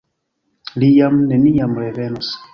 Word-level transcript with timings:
Li 0.83 0.89
jam 0.95 1.21
neniam 1.33 1.79
revenos. 1.85 2.35